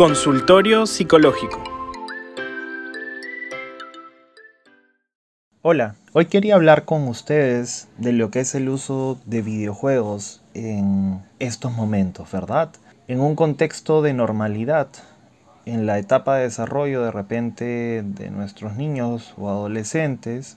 [0.00, 1.62] Consultorio Psicológico.
[5.60, 11.20] Hola, hoy quería hablar con ustedes de lo que es el uso de videojuegos en
[11.38, 12.70] estos momentos, ¿verdad?
[13.08, 14.88] En un contexto de normalidad,
[15.66, 20.56] en la etapa de desarrollo de repente de nuestros niños o adolescentes,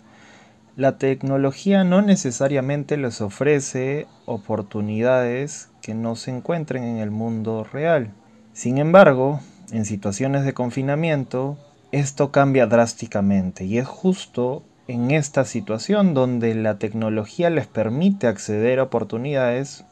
[0.78, 8.14] la tecnología no necesariamente les ofrece oportunidades que no se encuentren en el mundo real.
[8.54, 9.40] Sin embargo,
[9.72, 11.58] en situaciones de confinamiento,
[11.92, 18.80] esto cambia drásticamente y es justo en esta situación donde la tecnología les permite acceder
[18.80, 19.86] a oportunidades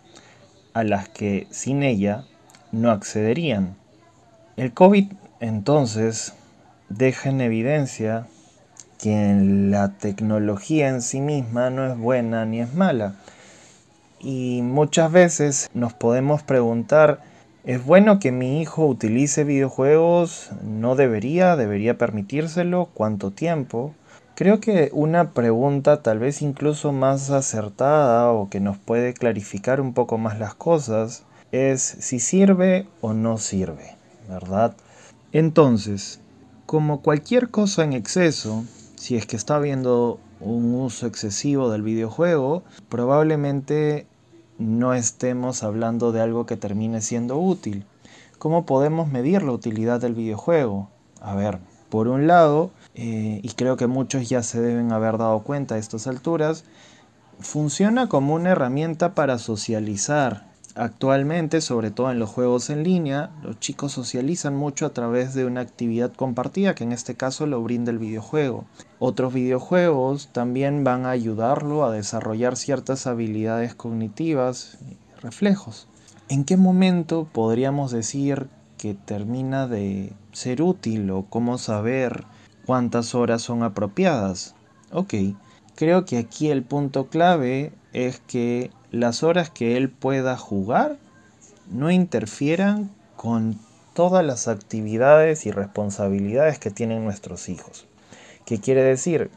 [0.73, 2.25] a las que sin ella
[2.71, 3.75] no accederían.
[4.57, 6.33] El COVID entonces
[6.89, 8.27] deja en evidencia
[8.99, 13.15] que la tecnología en sí misma no es buena ni es mala.
[14.19, 17.30] Y muchas veces nos podemos preguntar,
[17.63, 20.49] ¿es bueno que mi hijo utilice videojuegos?
[20.63, 21.55] ¿No debería?
[21.55, 22.89] ¿Debería permitírselo?
[22.93, 23.93] ¿Cuánto tiempo?
[24.35, 29.93] Creo que una pregunta tal vez incluso más acertada o que nos puede clarificar un
[29.93, 33.95] poco más las cosas es si sirve o no sirve,
[34.27, 34.75] ¿verdad?
[35.31, 36.19] Entonces,
[36.65, 38.63] como cualquier cosa en exceso,
[38.95, 44.07] si es que está habiendo un uso excesivo del videojuego, probablemente
[44.61, 47.85] no estemos hablando de algo que termine siendo útil.
[48.37, 50.89] ¿Cómo podemos medir la utilidad del videojuego?
[51.19, 51.59] A ver,
[51.89, 55.77] por un lado, eh, y creo que muchos ya se deben haber dado cuenta a
[55.77, 56.63] estas alturas,
[57.39, 63.59] funciona como una herramienta para socializar, Actualmente, sobre todo en los juegos en línea, los
[63.59, 67.91] chicos socializan mucho a través de una actividad compartida, que en este caso lo brinda
[67.91, 68.65] el videojuego.
[68.97, 75.87] Otros videojuegos también van a ayudarlo a desarrollar ciertas habilidades cognitivas y reflejos.
[76.29, 78.47] ¿En qué momento podríamos decir
[78.77, 82.23] que termina de ser útil o cómo saber
[82.65, 84.55] cuántas horas son apropiadas?
[84.93, 85.15] Ok,
[85.75, 90.97] creo que aquí el punto clave es que las horas que él pueda jugar
[91.69, 93.57] no interfieran con
[93.93, 97.87] todas las actividades y responsabilidades que tienen nuestros hijos.
[98.45, 99.29] ¿Qué quiere decir?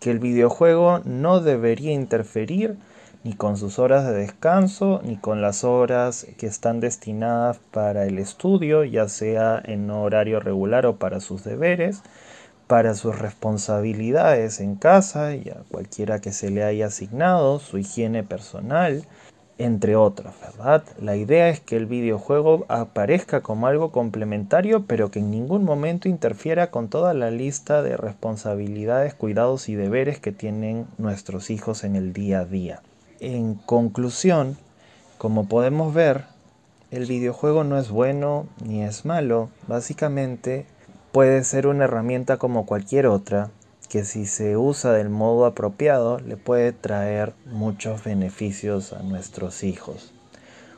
[0.00, 2.76] Que el videojuego no debería interferir
[3.24, 8.18] ni con sus horas de descanso, ni con las horas que están destinadas para el
[8.18, 12.02] estudio, ya sea en horario regular o para sus deberes,
[12.68, 18.22] para sus responsabilidades en casa y a cualquiera que se le haya asignado, su higiene
[18.22, 19.04] personal,
[19.56, 20.84] entre otras, ¿verdad?
[21.00, 26.08] La idea es que el videojuego aparezca como algo complementario, pero que en ningún momento
[26.08, 31.96] interfiera con toda la lista de responsabilidades, cuidados y deberes que tienen nuestros hijos en
[31.96, 32.82] el día a día.
[33.18, 34.58] En conclusión,
[35.16, 36.26] como podemos ver,
[36.90, 40.66] el videojuego no es bueno ni es malo, básicamente
[41.12, 43.50] puede ser una herramienta como cualquier otra
[43.88, 50.12] que si se usa del modo apropiado le puede traer muchos beneficios a nuestros hijos.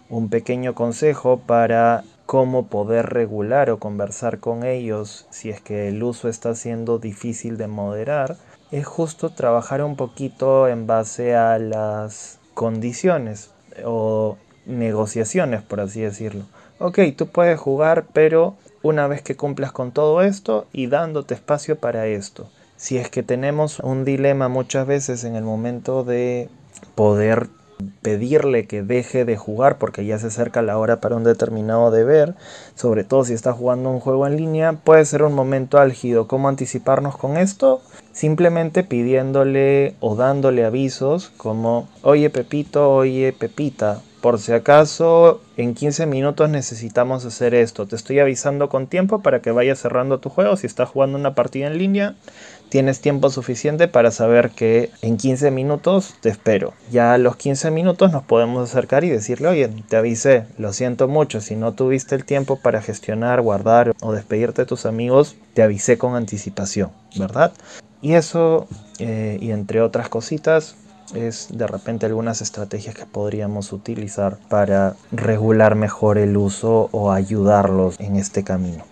[0.09, 6.03] Un pequeño consejo para cómo poder regular o conversar con ellos si es que el
[6.03, 8.37] uso está siendo difícil de moderar
[8.71, 13.51] es justo trabajar un poquito en base a las condiciones
[13.85, 14.37] o
[14.67, 16.45] negociaciones por así decirlo.
[16.79, 21.79] Ok, tú puedes jugar pero una vez que cumplas con todo esto y dándote espacio
[21.79, 22.49] para esto.
[22.77, 26.49] Si es que tenemos un dilema muchas veces en el momento de
[26.95, 27.49] poder
[28.03, 32.35] pedirle que deje de jugar porque ya se acerca la hora para un determinado deber,
[32.75, 36.27] sobre todo si está jugando un juego en línea, puede ser un momento álgido.
[36.27, 37.83] ¿Cómo anticiparnos con esto?
[38.13, 46.07] Simplemente pidiéndole o dándole avisos como, oye Pepito, oye Pepita, por si acaso en 15
[46.07, 47.87] minutos necesitamos hacer esto.
[47.87, 50.57] Te estoy avisando con tiempo para que vayas cerrando tu juego.
[50.57, 52.15] Si estás jugando una partida en línea,
[52.71, 56.73] tienes tiempo suficiente para saber que en 15 minutos te espero.
[56.91, 61.09] Ya a los 15 minutos nos podemos acercar y decirle, oye, te avisé, lo siento
[61.09, 65.63] mucho, si no tuviste el tiempo para gestionar, guardar o despedirte de tus amigos, te
[65.63, 67.53] avisé con anticipación, ¿verdad?
[68.03, 68.67] Y eso,
[68.99, 70.77] eh, y entre otras cositas,
[71.15, 77.99] es de repente algunas estrategias que podríamos utilizar para regular mejor el uso o ayudarlos
[78.01, 78.85] en este camino.